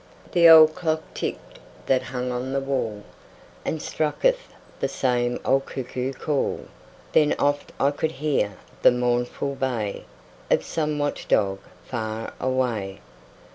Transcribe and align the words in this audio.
The 0.31 0.49
old 0.49 0.73
clock 0.73 1.03
ticked 1.13 1.59
that 1.85 2.01
hung 2.01 2.31
on 2.31 2.53
the 2.53 2.59
wall 2.59 3.03
And 3.63 3.79
struck 3.83 4.23
'th 4.23 4.35
the 4.79 4.87
same 4.87 5.39
old 5.45 5.67
cuckoo 5.67 6.11
call; 6.13 6.65
Then 7.11 7.35
oft 7.37 7.71
I 7.79 7.91
could 7.91 8.13
hear 8.13 8.53
the 8.81 8.89
mournful 8.89 9.53
bay 9.53 10.05
Of 10.49 10.63
some 10.63 10.97
watch 10.97 11.27
dog 11.27 11.59
far 11.85 12.33
away. 12.39 12.99